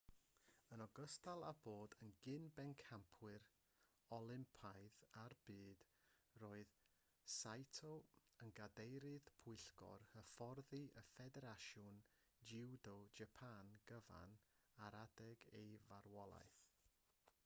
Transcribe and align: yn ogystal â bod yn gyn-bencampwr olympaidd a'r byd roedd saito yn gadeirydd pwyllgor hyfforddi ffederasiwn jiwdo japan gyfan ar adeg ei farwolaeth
yn 0.75 0.81
ogystal 0.83 1.43
â 1.47 1.49
bod 1.65 1.91
yn 2.05 2.13
gyn-bencampwr 2.27 3.35
olympaidd 4.17 5.03
a'r 5.25 5.35
byd 5.49 5.83
roedd 6.45 6.73
saito 7.35 7.93
yn 8.47 8.55
gadeirydd 8.61 9.29
pwyllgor 9.43 10.07
hyfforddi 10.15 10.81
ffederasiwn 11.11 12.01
jiwdo 12.53 12.97
japan 13.23 13.73
gyfan 13.95 14.37
ar 14.89 15.01
adeg 15.05 15.49
ei 15.63 15.73
farwolaeth 15.89 16.61